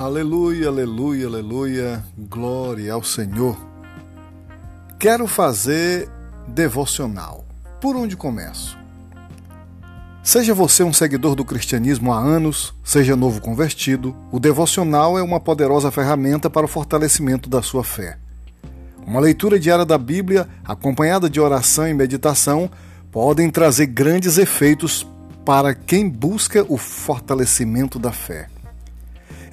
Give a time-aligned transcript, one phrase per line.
[0.00, 3.54] Aleluia, aleluia, aleluia, glória ao Senhor.
[4.98, 6.08] Quero fazer
[6.48, 7.44] devocional.
[7.82, 8.78] Por onde começo?
[10.22, 15.38] Seja você um seguidor do cristianismo há anos, seja novo convertido, o devocional é uma
[15.38, 18.16] poderosa ferramenta para o fortalecimento da sua fé.
[19.06, 22.70] Uma leitura diária da Bíblia, acompanhada de oração e meditação,
[23.12, 25.06] podem trazer grandes efeitos
[25.44, 28.48] para quem busca o fortalecimento da fé.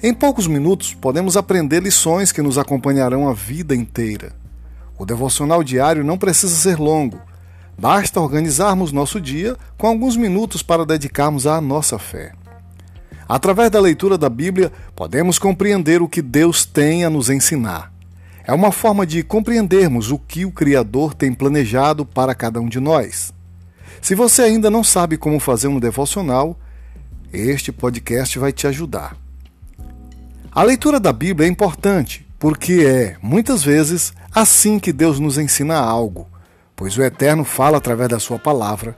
[0.00, 4.32] Em poucos minutos, podemos aprender lições que nos acompanharão a vida inteira.
[4.96, 7.20] O devocional diário não precisa ser longo.
[7.76, 12.32] Basta organizarmos nosso dia com alguns minutos para dedicarmos à nossa fé.
[13.28, 17.92] Através da leitura da Bíblia, podemos compreender o que Deus tem a nos ensinar.
[18.44, 22.78] É uma forma de compreendermos o que o Criador tem planejado para cada um de
[22.78, 23.34] nós.
[24.00, 26.56] Se você ainda não sabe como fazer um devocional,
[27.32, 29.27] este podcast vai te ajudar.
[30.58, 35.76] A leitura da Bíblia é importante porque é, muitas vezes, assim que Deus nos ensina
[35.76, 36.28] algo,
[36.74, 38.96] pois o Eterno fala através da sua palavra,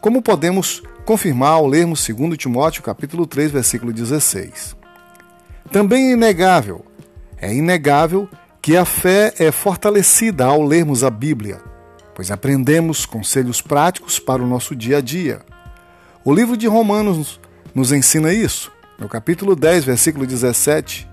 [0.00, 4.74] como podemos confirmar ao lermos 2 Timóteo capítulo 3, versículo 16.
[5.70, 6.82] Também é inegável,
[7.36, 8.26] é inegável
[8.62, 11.60] que a fé é fortalecida ao lermos a Bíblia,
[12.14, 15.42] pois aprendemos conselhos práticos para o nosso dia a dia.
[16.24, 17.38] O livro de Romanos
[17.74, 18.72] nos ensina isso.
[19.02, 21.10] No capítulo 10, versículo 17,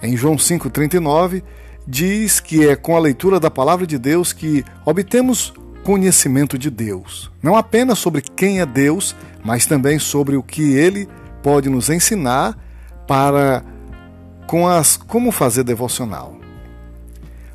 [0.00, 1.42] em João 5,39,
[1.84, 7.28] diz que é com a leitura da palavra de Deus que obtemos conhecimento de Deus.
[7.42, 11.08] Não apenas sobre quem é Deus, mas também sobre o que ele
[11.42, 12.56] pode nos ensinar
[13.08, 13.64] para
[14.46, 16.38] com as como fazer devocional.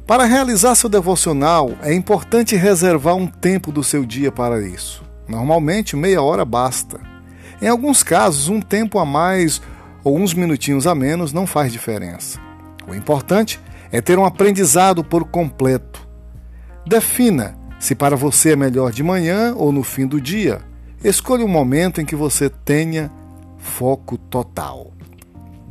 [0.06, 5.02] Para realizar seu devocional, é importante reservar um tempo do seu dia para isso.
[5.30, 7.11] Normalmente, meia hora basta.
[7.62, 9.62] Em alguns casos, um tempo a mais
[10.04, 12.40] ou uns minutinhos a menos não faz diferença.
[12.88, 13.60] O importante
[13.92, 16.08] é ter um aprendizado por completo.
[16.88, 20.62] Defina se para você é melhor de manhã ou no fim do dia.
[21.04, 23.12] Escolha um momento em que você tenha
[23.60, 24.92] foco total.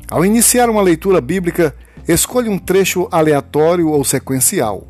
[0.09, 1.75] Ao iniciar uma leitura bíblica,
[2.07, 4.87] escolha um trecho aleatório ou sequencial.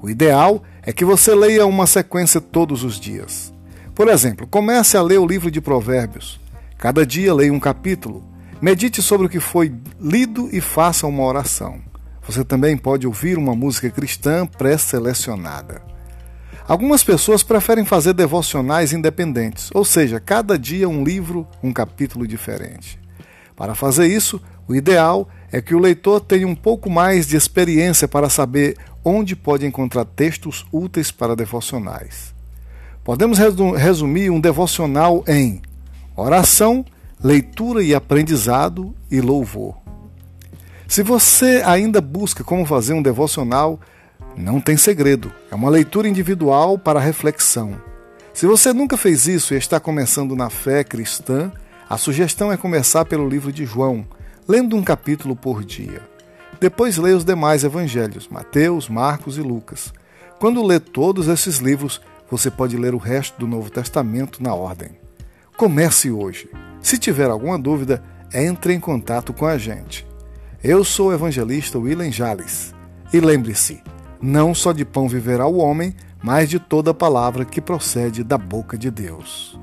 [0.00, 3.52] O ideal é que você leia uma sequência todos os dias.
[3.96, 6.38] Por exemplo, comece a ler o livro de Provérbios.
[6.76, 8.22] Cada dia leia um capítulo.
[8.60, 11.80] Medite sobre o que foi lido e faça uma oração.
[12.28, 15.80] Você também pode ouvir uma música cristã pré-selecionada.
[16.68, 23.00] Algumas pessoas preferem fazer devocionais independentes, ou seja, cada dia um livro, um capítulo diferente.
[23.56, 28.06] Para fazer isso, o ideal é que o leitor tenha um pouco mais de experiência
[28.06, 32.35] para saber onde pode encontrar textos úteis para devocionais.
[33.06, 35.62] Podemos resumir um devocional em
[36.16, 36.84] oração,
[37.22, 39.76] leitura e aprendizado e louvor.
[40.88, 43.78] Se você ainda busca como fazer um devocional,
[44.36, 45.32] não tem segredo.
[45.52, 47.80] É uma leitura individual para reflexão.
[48.34, 51.52] Se você nunca fez isso e está começando na fé cristã,
[51.88, 54.04] a sugestão é começar pelo livro de João,
[54.48, 56.02] lendo um capítulo por dia.
[56.58, 59.94] Depois leia os demais evangelhos, Mateus, Marcos e Lucas.
[60.40, 62.00] Quando lê todos esses livros,
[62.30, 64.90] você pode ler o resto do Novo Testamento na ordem.
[65.56, 66.50] Comece hoje.
[66.80, 70.06] Se tiver alguma dúvida, entre em contato com a gente.
[70.62, 72.74] Eu sou o evangelista William Jales.
[73.12, 73.82] E lembre-se,
[74.20, 78.76] não só de pão viverá o homem, mas de toda palavra que procede da boca
[78.76, 79.58] de Deus.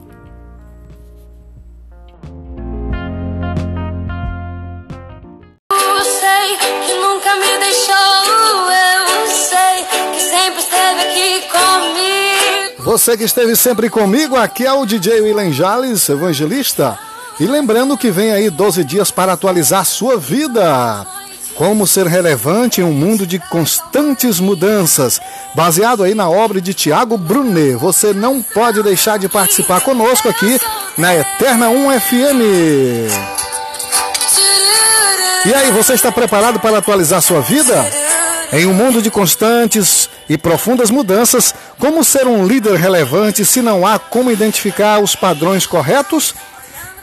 [12.94, 16.96] Você que esteve sempre comigo, aqui é o DJ William Jales, evangelista.
[17.40, 21.03] E lembrando que vem aí 12 dias para atualizar sua vida.
[21.56, 25.20] Como ser relevante em um mundo de constantes mudanças.
[25.56, 27.76] Baseado aí na obra de Tiago Brunet.
[27.78, 30.62] Você não pode deixar de participar conosco aqui
[30.96, 32.41] na Eterna 1 FM.
[35.47, 37.73] E aí, você está preparado para atualizar sua vida?
[38.53, 43.84] Em um mundo de constantes e profundas mudanças, como ser um líder relevante se não
[43.84, 46.35] há como identificar os padrões corretos?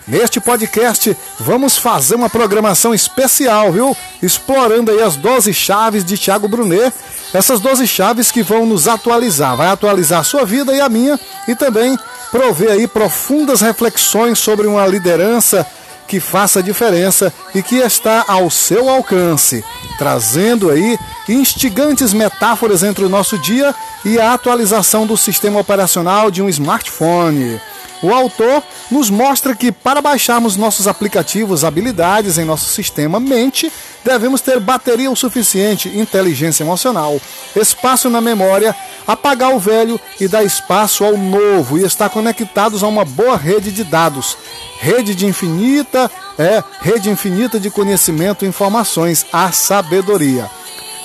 [0.07, 3.97] Neste podcast, vamos fazer uma programação especial, viu?
[4.23, 6.95] Explorando aí as 12 chaves de Tiago Brunet.
[7.35, 9.57] Essas 12 chaves que vão nos atualizar.
[9.57, 11.19] Vai atualizar a sua vida e a minha
[11.49, 11.99] e também
[12.31, 15.67] prover aí profundas reflexões sobre uma liderança
[16.11, 19.65] que faça diferença e que está ao seu alcance,
[19.97, 20.99] trazendo aí
[21.29, 23.73] instigantes metáforas entre o nosso dia
[24.05, 27.61] e a atualização do sistema operacional de um smartphone.
[28.03, 28.61] O autor
[28.91, 33.71] nos mostra que para baixarmos nossos aplicativos, habilidades em nosso sistema mente,
[34.05, 37.21] devemos ter bateria o suficiente, inteligência emocional,
[37.55, 38.75] espaço na memória,
[39.07, 43.71] apagar o velho e dar espaço ao novo e estar conectados a uma boa rede
[43.71, 44.37] de dados.
[44.81, 50.51] Rede de infinita, é, rede infinita de conhecimento e informações, a sabedoria.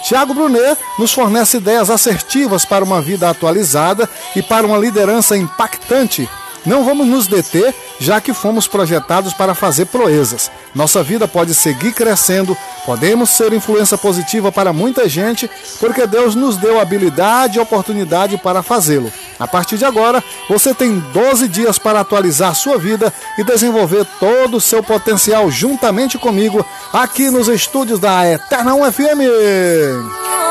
[0.07, 6.29] Tiago Brunet nos fornece ideias assertivas para uma vida atualizada e para uma liderança impactante
[6.65, 10.51] não vamos nos deter, já que fomos projetados para fazer proezas.
[10.73, 16.57] Nossa vida pode seguir crescendo, podemos ser influência positiva para muita gente, porque Deus nos
[16.57, 19.11] deu habilidade e oportunidade para fazê-lo.
[19.39, 24.57] A partir de agora, você tem 12 dias para atualizar sua vida e desenvolver todo
[24.57, 30.44] o seu potencial juntamente comigo aqui nos estúdios da Eterna 1 FM.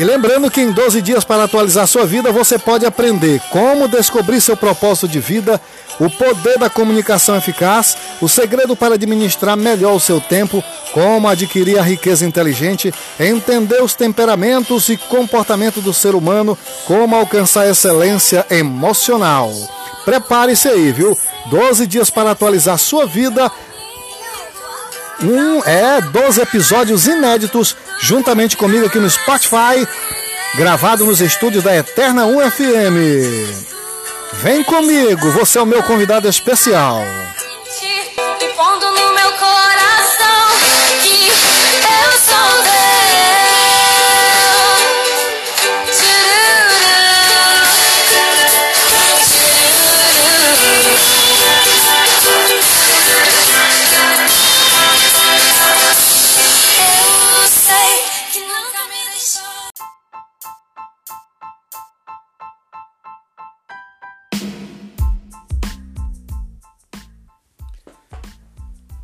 [0.00, 4.40] E lembrando que em 12 dias para atualizar sua vida, você pode aprender como descobrir
[4.40, 5.60] seu propósito de vida,
[6.00, 10.64] o poder da comunicação eficaz, o segredo para administrar melhor o seu tempo,
[10.94, 16.56] como adquirir a riqueza inteligente, entender os temperamentos e comportamento do ser humano,
[16.86, 19.52] como alcançar excelência emocional.
[20.06, 21.14] Prepare-se aí, viu?
[21.50, 23.52] 12 dias para atualizar sua vida
[25.22, 29.86] um, é, 12 episódios inéditos, juntamente comigo aqui no Spotify,
[30.54, 33.70] gravado nos estúdios da Eterna 1 FM.
[34.42, 37.02] Vem comigo, você é o meu convidado especial.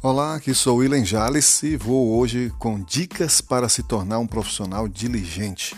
[0.08, 4.87] Olá, aqui sou William Jales e vou hoje com dicas para se tornar um profissional
[4.87, 5.75] diligente.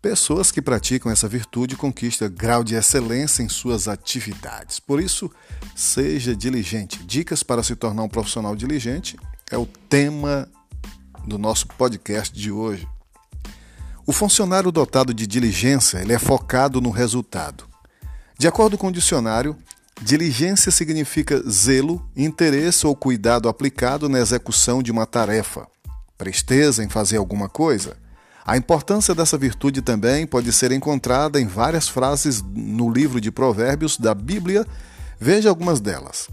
[0.00, 4.80] Pessoas que praticam essa virtude conquistam grau de excelência em suas atividades.
[4.80, 5.30] Por isso,
[5.76, 7.04] seja diligente.
[7.04, 9.14] Dicas para se tornar um profissional diligente
[9.50, 10.48] é o tema
[11.26, 12.88] do nosso podcast de hoje.
[14.06, 17.68] O funcionário dotado de diligência ele é focado no resultado.
[18.38, 19.54] De acordo com o dicionário,
[20.02, 25.66] Diligência significa zelo, interesse ou cuidado aplicado na execução de uma tarefa,
[26.18, 27.96] presteza em fazer alguma coisa.
[28.44, 33.96] A importância dessa virtude também pode ser encontrada em várias frases no livro de Provérbios
[33.96, 34.66] da Bíblia.
[35.18, 36.28] Veja algumas delas.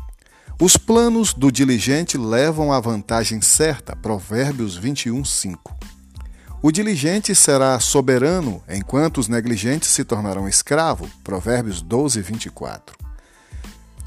[0.59, 3.95] Os planos do diligente levam à vantagem certa.
[3.95, 5.75] Provérbios 21, 5.
[6.61, 11.09] O diligente será soberano, enquanto os negligentes se tornarão escravo.
[11.23, 13.10] Provérbios 12, 24.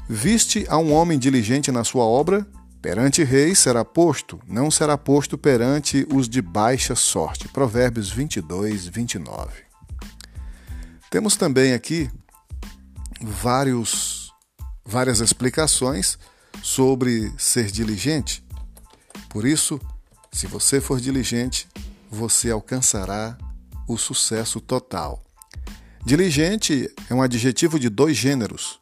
[0.07, 2.45] Viste a um homem diligente na sua obra,
[2.79, 7.47] perante reis será posto, não será posto perante os de baixa sorte.
[7.47, 9.63] Provérbios 22, 29.
[11.09, 12.07] Temos também aqui
[13.19, 14.31] vários,
[14.85, 16.19] várias explicações
[16.61, 18.43] sobre ser diligente.
[19.27, 19.81] Por isso,
[20.31, 21.67] se você for diligente,
[22.11, 23.35] você alcançará
[23.87, 25.23] o sucesso total.
[26.05, 28.79] Diligente é um adjetivo de dois gêneros,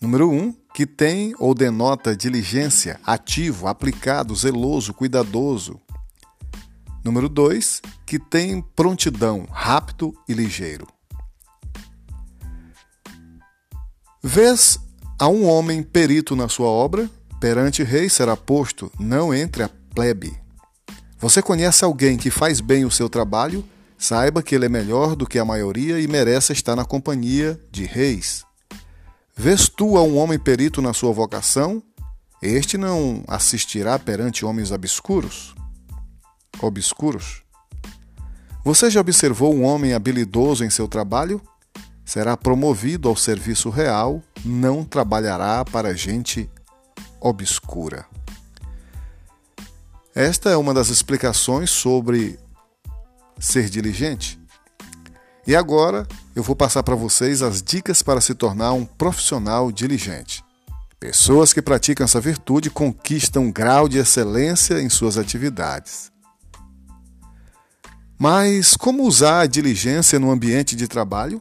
[0.00, 5.80] Número 1, um, que tem ou denota diligência, ativo, aplicado, zeloso, cuidadoso.
[7.04, 10.86] Número 2, que tem prontidão, rápido e ligeiro.
[14.22, 14.78] Vês
[15.18, 20.38] a um homem perito na sua obra, perante rei será posto, não entre a plebe.
[21.18, 23.64] Você conhece alguém que faz bem o seu trabalho?
[23.96, 27.84] Saiba que ele é melhor do que a maioria e merece estar na companhia de
[27.84, 28.47] reis.
[29.40, 31.80] Vês tu a um homem perito na sua vocação?
[32.42, 35.54] Este não assistirá perante homens obscuros?
[36.60, 37.44] Obscuros?
[38.64, 41.40] Você já observou um homem habilidoso em seu trabalho?
[42.04, 46.50] Será promovido ao serviço real, não trabalhará para gente
[47.20, 48.06] obscura.
[50.16, 52.36] Esta é uma das explicações sobre
[53.38, 54.37] ser diligente.
[55.48, 60.44] E agora eu vou passar para vocês as dicas para se tornar um profissional diligente.
[61.00, 66.12] Pessoas que praticam essa virtude conquistam um grau de excelência em suas atividades.
[68.18, 71.40] Mas como usar a diligência no ambiente de trabalho?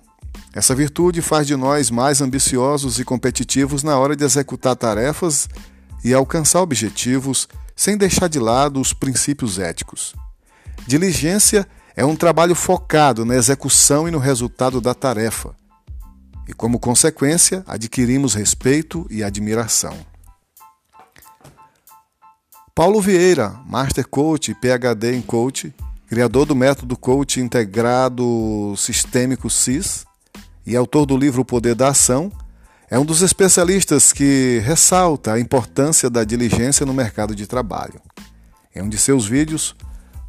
[0.54, 5.50] Essa virtude faz de nós mais ambiciosos e competitivos na hora de executar tarefas
[6.02, 10.16] e alcançar objetivos sem deixar de lado os princípios éticos.
[10.88, 15.56] Diligência é um trabalho focado na execução e no resultado da tarefa.
[16.48, 19.98] E como consequência, adquirimos respeito e admiração.
[22.76, 25.74] Paulo Vieira, Master Coach e PhD em Coach,
[26.06, 30.06] criador do método Coach Integrado Sistêmico CIS
[30.68, 32.32] e autor do livro O Poder da Ação,
[32.92, 38.00] é um dos especialistas que ressalta a importância da diligência no mercado de trabalho.
[38.76, 39.76] Em um de seus vídeos,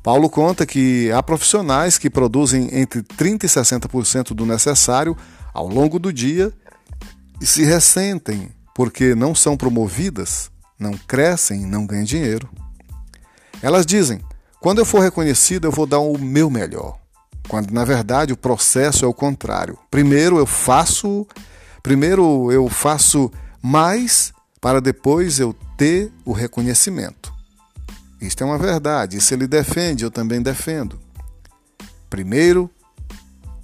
[0.03, 5.17] Paulo conta que há profissionais que produzem entre 30% e 60% do necessário
[5.53, 6.53] ao longo do dia
[7.41, 12.49] e se ressentem porque não são promovidas não crescem, não ganham dinheiro.
[13.61, 14.21] Elas dizem:
[14.61, 16.99] quando eu for reconhecido, eu vou dar o meu melhor.
[17.49, 19.79] Quando na verdade o processo é o contrário.
[19.91, 21.27] Primeiro eu faço,
[21.83, 27.33] primeiro eu faço mais para depois eu ter o reconhecimento.
[28.21, 29.21] Isto é uma verdade.
[29.21, 30.99] Se ele defende, eu também defendo.
[32.11, 32.71] Primeiro,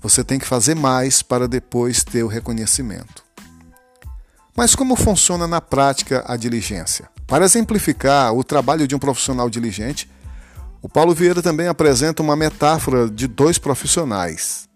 [0.00, 3.24] você tem que fazer mais para depois ter o reconhecimento.
[4.56, 7.08] Mas como funciona na prática a diligência?
[7.26, 10.08] Para exemplificar o trabalho de um profissional diligente,
[10.80, 14.68] o Paulo Vieira também apresenta uma metáfora de dois profissionais.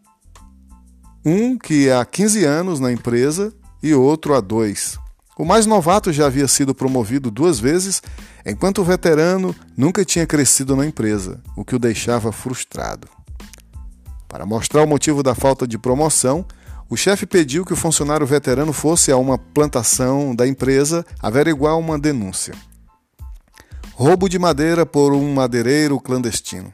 [1.25, 4.99] Um que há 15 anos na empresa e outro há dois.
[5.39, 8.03] O mais novato já havia sido promovido duas vezes,
[8.45, 13.09] enquanto o veterano nunca tinha crescido na empresa, o que o deixava frustrado.
[14.27, 16.45] Para mostrar o motivo da falta de promoção,
[16.91, 21.97] o chefe pediu que o funcionário veterano fosse a uma plantação da empresa averiguar uma
[21.97, 22.55] denúncia.
[23.93, 26.73] Roubo de madeira por um madeireiro clandestino.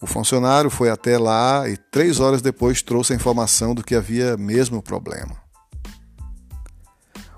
[0.00, 4.36] O funcionário foi até lá e três horas depois trouxe a informação do que havia
[4.38, 5.45] mesmo problema.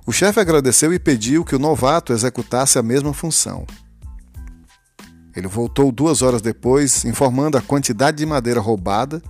[0.08, 3.66] O chefe agradeceu e pediu que o novato executasse a mesma função.
[5.36, 9.22] Ele voltou duas horas depois, informando a quantidade de madeira roubada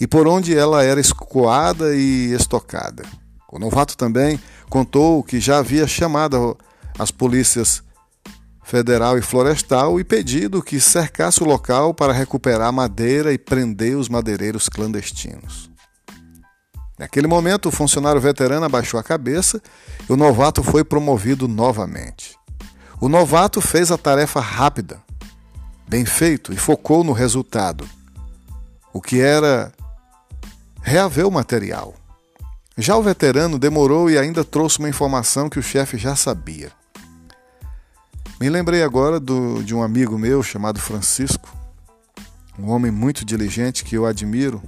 [0.00, 3.02] e por onde ela era escoada e estocada.
[3.50, 6.56] O novato também contou que já havia chamado
[6.96, 7.82] as polícias
[8.62, 14.08] federal e florestal e pedido que cercasse o local para recuperar madeira e prender os
[14.08, 15.69] madeireiros clandestinos.
[17.00, 19.62] Naquele momento, o funcionário veterano abaixou a cabeça
[20.06, 22.36] e o novato foi promovido novamente.
[23.00, 25.00] O novato fez a tarefa rápida,
[25.88, 27.88] bem feito e focou no resultado,
[28.92, 29.72] o que era
[30.82, 31.94] reaver o material.
[32.76, 36.70] Já o veterano demorou e ainda trouxe uma informação que o chefe já sabia.
[38.38, 41.48] Me lembrei agora do, de um amigo meu chamado Francisco,
[42.58, 44.62] um homem muito diligente que eu admiro.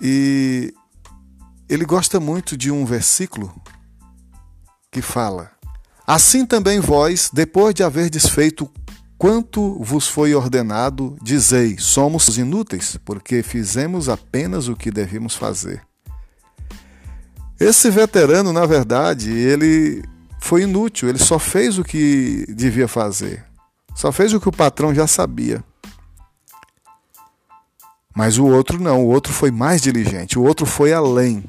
[0.00, 0.72] E
[1.68, 3.54] ele gosta muito de um versículo
[4.90, 5.50] que fala:
[6.06, 8.70] Assim também vós, depois de haver desfeito
[9.18, 15.82] Quanto vos foi ordenado, dizei: somos inúteis, porque fizemos apenas o que devíamos fazer.
[17.58, 20.04] Esse veterano, na verdade, ele
[20.38, 23.42] foi inútil, ele só fez o que devia fazer.
[23.94, 25.64] Só fez o que o patrão já sabia.
[28.16, 31.44] Mas o outro não, o outro foi mais diligente, o outro foi além.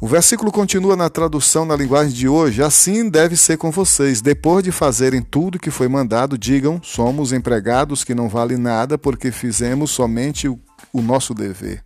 [0.00, 4.22] O versículo continua na tradução na linguagem de hoje: Assim deve ser com vocês.
[4.22, 9.30] Depois de fazerem tudo que foi mandado, digam: Somos empregados que não vale nada porque
[9.30, 10.58] fizemos somente o,
[11.02, 11.84] nosso dever.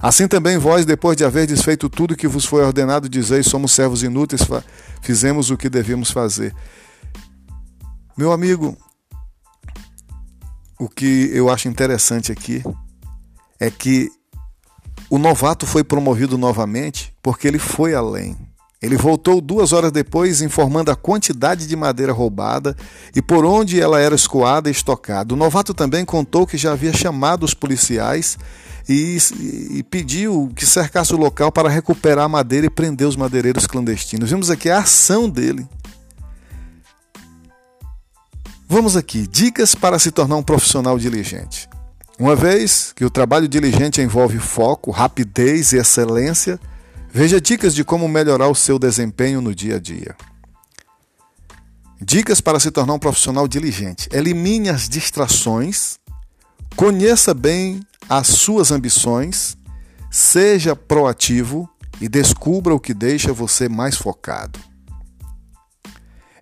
[0.00, 4.02] Assim também vós, depois de haver desfeito tudo que vos foi ordenado, dizeis: Somos servos
[4.02, 4.42] inúteis,
[5.02, 6.54] fizemos o que devíamos fazer.
[8.16, 8.76] Meu amigo,
[10.78, 12.62] o que eu acho interessante aqui
[13.58, 14.10] é que
[15.10, 18.36] o novato foi promovido novamente porque ele foi além.
[18.80, 22.76] Ele voltou duas horas depois informando a quantidade de madeira roubada
[23.14, 25.34] e por onde ela era escoada e estocada.
[25.34, 28.38] O novato também contou que já havia chamado os policiais
[28.88, 29.18] e,
[29.70, 34.30] e, pediu que cercasse o local para recuperar a madeira e prender os madeireiros clandestinos.
[34.30, 35.66] Vimos aqui a ação dele.
[38.70, 41.66] Vamos aqui, dicas para se tornar um profissional diligente.
[42.18, 46.60] Uma vez que o trabalho diligente envolve foco, rapidez e excelência,
[47.10, 50.14] veja dicas de como melhorar o seu desempenho no dia a dia.
[51.98, 54.06] Dicas para se tornar um profissional diligente.
[54.12, 55.98] Elimine as distrações,
[56.76, 59.56] conheça bem as suas ambições,
[60.10, 61.66] seja proativo
[62.02, 64.60] e descubra o que deixa você mais focado.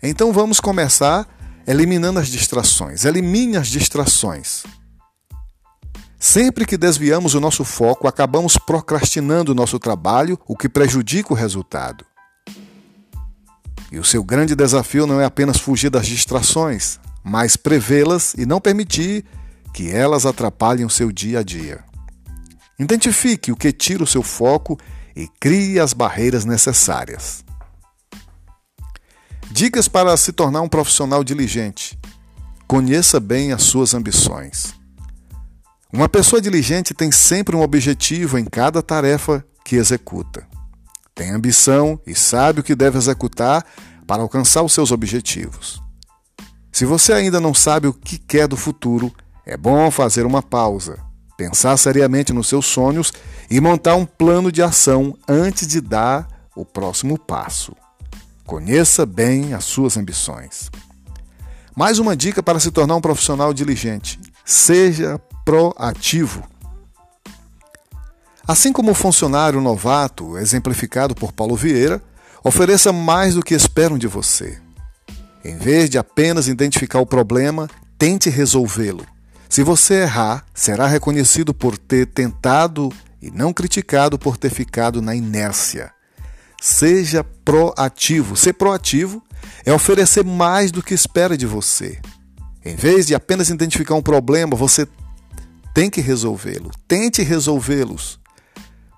[0.03, 1.36] Então vamos começar
[1.67, 3.05] eliminando as distrações.
[3.05, 4.65] Elimine as distrações.
[6.19, 11.37] Sempre que desviamos o nosso foco, acabamos procrastinando o nosso trabalho, o que prejudica o
[11.37, 12.05] resultado.
[13.93, 18.61] E o seu grande desafio não é apenas fugir das distrações, mas prevê-las e não
[18.61, 19.25] permitir
[19.73, 21.85] que elas atrapalhem o seu dia a dia.
[22.79, 24.79] Identifique o que tira o seu foco
[25.15, 27.46] e crie as barreiras necessárias.
[29.51, 31.99] Dicas para se tornar um profissional diligente.
[32.67, 34.75] Conheça bem as suas ambições.
[35.93, 40.47] Uma pessoa diligente tem sempre um objetivo em cada tarefa que executa.
[41.15, 43.65] Tem ambição e sabe o que deve executar
[44.07, 45.81] para alcançar os seus objetivos.
[46.73, 49.11] Se você ainda não sabe o que quer do futuro,
[49.47, 50.99] é bom fazer uma pausa,
[51.37, 53.13] pensar seriamente nos seus sonhos
[53.49, 57.75] e montar um plano de ação antes de dar o próximo passo.
[58.47, 60.71] Conheça bem as suas ambições.
[61.75, 66.45] Mais uma dica para se tornar um profissional diligente: seja proativo.
[68.47, 72.01] Assim como o funcionário novato, exemplificado por Paulo Vieira,
[72.45, 74.61] ofereça mais do que esperam de você.
[75.45, 79.05] Em vez de apenas identificar o problema, tente resolvê-lo.
[79.49, 85.17] Se você errar, será reconhecido por ter tentado e não criticado por ter ficado na
[85.17, 85.96] inércia.
[86.61, 88.37] Seja proativo.
[88.37, 89.23] Ser proativo
[89.65, 92.01] é oferecer mais do que espera de você.
[92.65, 94.89] Em vez de apenas identificar um problema, você
[95.73, 96.71] tem que resolvê-lo.
[96.89, 98.19] Tente resolvê-los.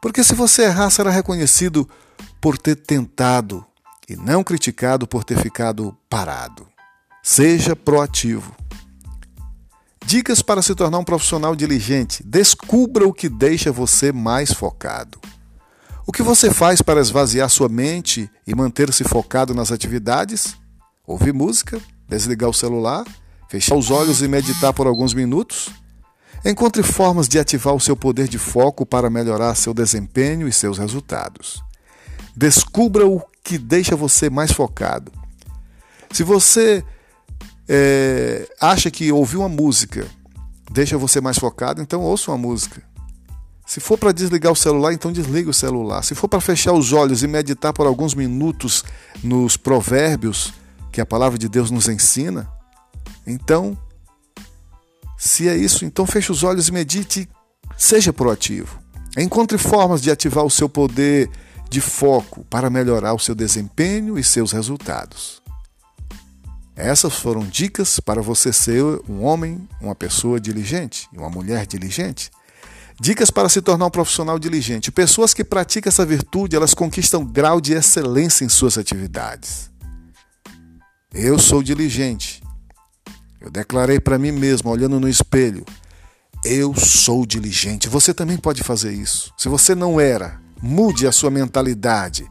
[0.00, 1.88] Porque se você errar, será reconhecido
[2.40, 3.64] por ter tentado
[4.08, 6.66] e não criticado por ter ficado parado.
[7.22, 8.54] Seja proativo.
[10.06, 12.24] Dicas para se tornar um profissional diligente.
[12.24, 15.20] Descubra o que deixa você mais focado.
[16.08, 20.56] O que você faz para esvaziar sua mente e manter-se focado nas atividades?
[21.06, 23.04] Ouvir música, desligar o celular,
[23.46, 25.68] fechar os olhos e meditar por alguns minutos?
[26.42, 30.78] Encontre formas de ativar o seu poder de foco para melhorar seu desempenho e seus
[30.78, 31.62] resultados.
[32.34, 35.12] Descubra o que deixa você mais focado.
[36.10, 36.82] Se você
[37.68, 40.06] é, acha que ouvir uma música
[40.70, 42.82] deixa você mais focado, então ouça uma música.
[43.68, 46.02] Se for para desligar o celular, então desligue o celular.
[46.02, 48.82] Se for para fechar os olhos e meditar por alguns minutos
[49.22, 50.54] nos provérbios
[50.90, 52.50] que a palavra de Deus nos ensina,
[53.26, 53.76] então,
[55.18, 57.28] se é isso, então feche os olhos e medite,
[57.76, 58.80] seja proativo.
[59.18, 61.28] Encontre formas de ativar o seu poder
[61.68, 65.42] de foco para melhorar o seu desempenho e seus resultados.
[66.74, 72.30] Essas foram dicas para você ser um homem, uma pessoa diligente uma mulher diligente.
[73.00, 74.90] Dicas para se tornar um profissional diligente.
[74.90, 79.70] Pessoas que praticam essa virtude, elas conquistam grau de excelência em suas atividades.
[81.12, 82.42] Eu sou diligente.
[83.40, 85.64] Eu declarei para mim mesmo, olhando no espelho,
[86.44, 87.88] eu sou diligente.
[87.88, 89.32] Você também pode fazer isso.
[89.38, 92.26] Se você não era, Mude a sua mentalidade.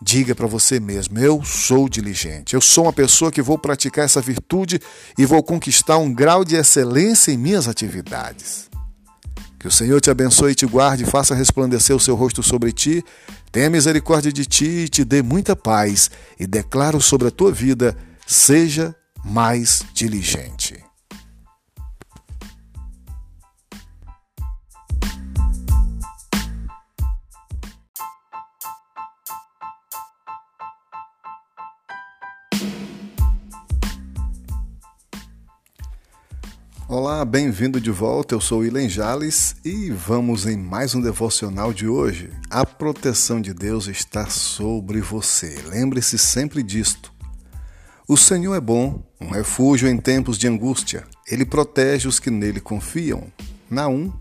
[0.00, 4.20] Diga para você mesmo: eu sou diligente, eu sou uma pessoa que vou praticar essa
[4.20, 4.80] virtude
[5.16, 8.71] e vou conquistar um grau de excelência em minhas atividades.
[9.62, 13.04] Que o Senhor te abençoe e te guarde, faça resplandecer o seu rosto sobre ti,
[13.52, 17.96] tenha misericórdia de ti e te dê muita paz, e declaro sobre a tua vida:
[18.26, 18.92] seja
[19.24, 20.91] mais diligente.
[36.94, 38.34] Olá, bem-vindo de volta.
[38.34, 42.30] Eu sou Ilen Jales e vamos em mais um devocional de hoje.
[42.50, 45.58] A proteção de Deus está sobre você.
[45.68, 47.10] Lembre-se sempre disto.
[48.06, 51.04] O Senhor é bom, um refúgio em tempos de angústia.
[51.26, 53.32] Ele protege os que nele confiam.
[53.70, 54.12] Naum,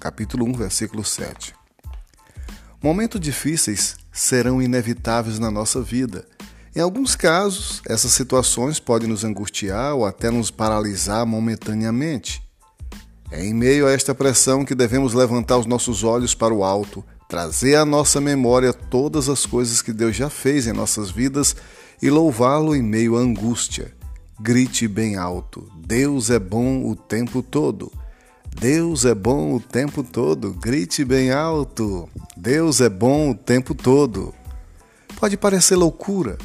[0.00, 1.54] capítulo 1, versículo 7.
[2.82, 6.26] Momentos difíceis serão inevitáveis na nossa vida
[6.74, 12.42] em alguns casos, essas situações podem nos angustiar ou até nos paralisar momentaneamente.
[13.30, 17.04] É em meio a esta pressão que devemos levantar os nossos olhos para o alto,
[17.28, 21.56] trazer à nossa memória todas as coisas que Deus já fez em nossas vidas
[22.00, 23.92] e louvá-lo em meio à angústia.
[24.40, 27.92] Grite bem alto: Deus é bom o tempo todo.
[28.60, 30.52] Deus é bom o tempo todo.
[30.52, 34.34] Grite bem alto: Deus é bom o tempo todo.
[35.18, 36.38] Pode parecer loucura,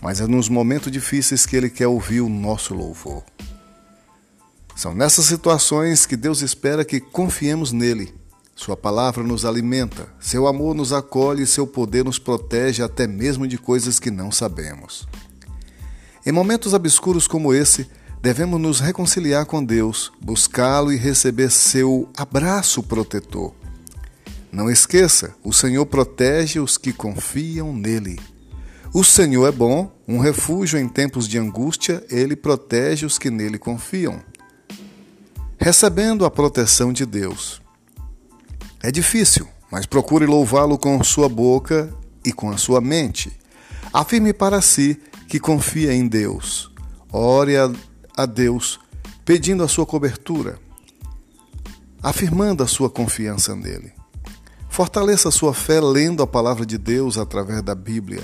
[0.00, 3.24] mas é nos momentos difíceis que Ele quer ouvir o nosso louvor.
[4.76, 8.14] São nessas situações que Deus espera que confiemos nele.
[8.54, 13.46] Sua palavra nos alimenta, seu amor nos acolhe e seu poder nos protege até mesmo
[13.46, 15.06] de coisas que não sabemos.
[16.24, 17.88] Em momentos obscuros como esse,
[18.20, 23.54] devemos nos reconciliar com Deus, buscá-lo e receber seu abraço protetor.
[24.50, 28.18] Não esqueça, o Senhor protege os que confiam nele.
[28.92, 33.58] O Senhor é bom, um refúgio em tempos de angústia, ele protege os que nele
[33.58, 34.22] confiam.
[35.58, 37.60] Recebendo a proteção de Deus.
[38.82, 41.92] É difícil, mas procure louvá-lo com sua boca
[42.24, 43.30] e com a sua mente.
[43.92, 44.98] Afirme para si
[45.28, 46.72] que confia em Deus.
[47.12, 47.70] Ore a,
[48.16, 48.80] a Deus
[49.22, 50.58] pedindo a sua cobertura,
[52.02, 53.92] afirmando a sua confiança nele.
[54.70, 58.22] Fortaleça a sua fé lendo a palavra de Deus através da Bíblia.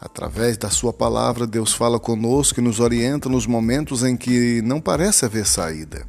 [0.00, 4.80] Através da sua palavra, Deus fala conosco e nos orienta nos momentos em que não
[4.80, 6.06] parece haver saída.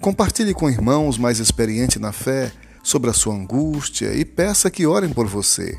[0.00, 5.12] Compartilhe com irmãos mais experientes na fé sobre a sua angústia e peça que orem
[5.12, 5.78] por você.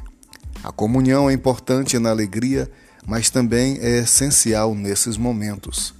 [0.63, 2.71] A comunhão é importante na alegria,
[3.06, 5.93] mas também é essencial nesses momentos.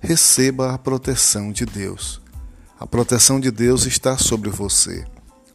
[0.00, 2.20] Receba a proteção de Deus.
[2.78, 5.04] A proteção de Deus está sobre você.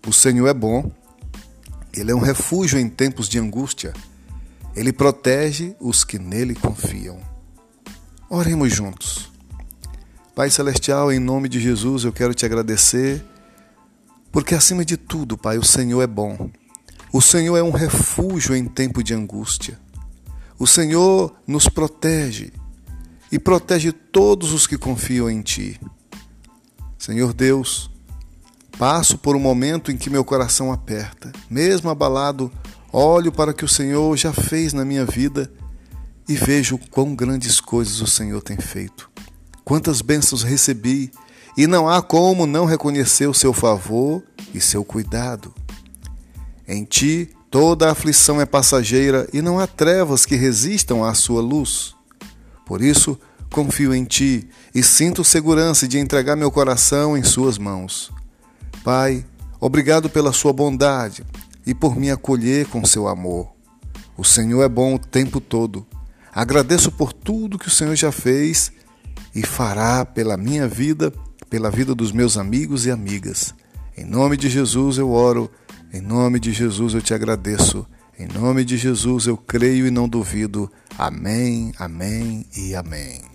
[0.05, 0.91] O Senhor é bom,
[1.91, 3.93] Ele é um refúgio em tempos de angústia.
[4.75, 7.19] Ele protege os que nele confiam.
[8.29, 9.31] Oremos juntos.
[10.35, 13.23] Pai Celestial, em nome de Jesus, eu quero te agradecer
[14.35, 16.49] porque acima de tudo, Pai, o Senhor é bom.
[17.13, 19.79] O Senhor é um refúgio em tempo de angústia.
[20.59, 22.51] O Senhor nos protege
[23.31, 25.79] e protege todos os que confiam em Ti.
[26.97, 27.89] Senhor Deus,
[28.77, 31.31] passo por um momento em que meu coração aperta.
[31.49, 32.51] Mesmo abalado,
[32.95, 35.51] olho para o que o Senhor já fez na minha vida
[36.27, 39.09] e vejo quão grandes coisas o Senhor tem feito.
[39.65, 41.11] Quantas bênçãos recebi
[41.57, 45.53] e não há como não reconhecer o seu favor e seu cuidado.
[46.67, 51.93] Em ti toda aflição é passageira e não há trevas que resistam à sua luz.
[52.65, 53.19] Por isso,
[53.51, 58.11] confio em ti e sinto segurança de entregar meu coração em suas mãos.
[58.83, 59.25] Pai,
[59.59, 61.25] obrigado pela sua bondade
[61.65, 63.53] e por me acolher com seu amor.
[64.17, 65.85] O Senhor é bom o tempo todo.
[66.33, 68.71] Agradeço por tudo que o Senhor já fez
[69.33, 71.11] e fará pela minha vida
[71.49, 73.53] pela vida dos meus amigos e amigas.
[73.95, 75.49] Em nome de Jesus eu oro,
[75.93, 77.85] em nome de Jesus eu te agradeço,
[78.19, 80.69] em nome de Jesus eu creio e não duvido.
[80.97, 83.34] Amém, amém e amém.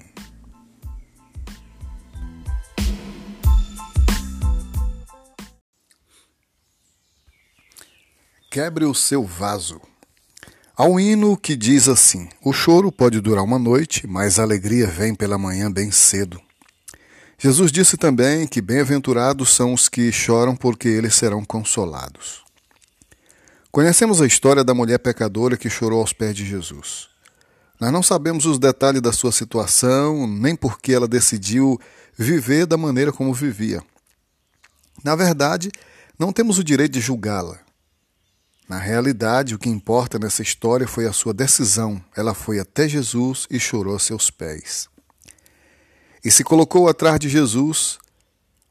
[8.50, 9.80] Quebre o seu vaso.
[10.76, 14.88] Há um hino que diz assim: O choro pode durar uma noite, mas a alegria
[14.88, 16.42] vem pela manhã bem cedo.
[17.38, 22.42] Jesus disse também que bem-aventurados são os que choram, porque eles serão consolados.
[23.70, 27.08] Conhecemos a história da mulher pecadora que chorou aos pés de Jesus.
[27.80, 31.78] Nós não sabemos os detalhes da sua situação, nem por que ela decidiu
[32.18, 33.80] viver da maneira como vivia.
[35.04, 35.70] Na verdade,
[36.18, 37.69] não temos o direito de julgá-la.
[38.70, 42.00] Na realidade, o que importa nessa história foi a sua decisão.
[42.16, 44.88] Ela foi até Jesus e chorou a seus pés
[46.24, 47.98] e se colocou atrás de Jesus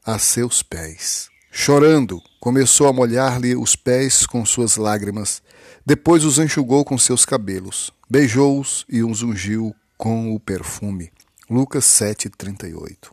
[0.02, 1.28] a seus pés.
[1.52, 5.42] Chorando, começou a molhar-lhe os pés com suas lágrimas,
[5.84, 11.12] depois os enxugou com seus cabelos, beijou-os e os ungiu com o perfume.
[11.50, 13.12] Lucas 7:38.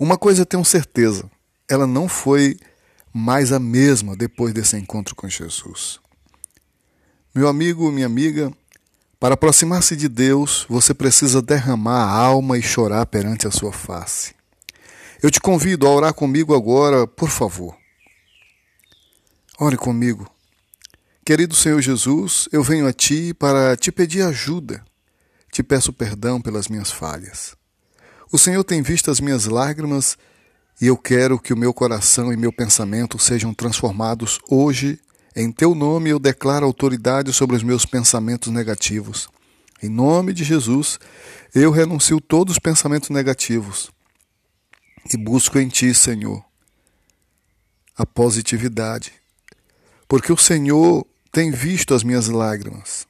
[0.00, 1.30] Uma coisa tenho certeza,
[1.68, 2.58] ela não foi
[3.16, 5.98] mais a mesma depois desse encontro com Jesus.
[7.34, 8.52] Meu amigo, minha amiga,
[9.18, 14.34] para aproximar-se de Deus, você precisa derramar a alma e chorar perante a sua face.
[15.22, 17.74] Eu te convido a orar comigo agora, por favor.
[19.58, 20.30] Ore comigo.
[21.24, 24.84] Querido Senhor Jesus, eu venho a Ti para te pedir ajuda.
[25.50, 27.56] Te peço perdão pelas minhas falhas.
[28.30, 30.18] O Senhor tem visto as minhas lágrimas
[30.80, 35.00] e eu quero que o meu coração e meu pensamento sejam transformados hoje
[35.38, 39.28] em teu nome eu declaro autoridade sobre os meus pensamentos negativos.
[39.82, 40.98] Em nome de Jesus,
[41.54, 43.90] eu renuncio todos os pensamentos negativos
[45.12, 46.42] e busco em ti, Senhor,
[47.98, 49.12] a positividade.
[50.08, 53.06] Porque o Senhor tem visto as minhas lágrimas.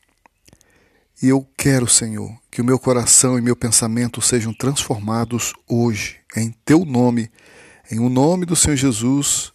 [1.22, 6.50] E eu quero, Senhor, que o meu coração e meu pensamento sejam transformados hoje, em
[6.64, 7.30] teu nome,
[7.90, 9.52] em o nome do Senhor Jesus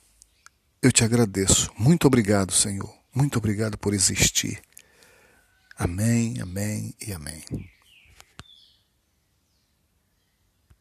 [0.81, 1.71] eu te agradeço.
[1.77, 2.91] Muito obrigado, Senhor.
[3.13, 4.59] Muito obrigado por existir.
[5.77, 7.43] Amém, amém e amém.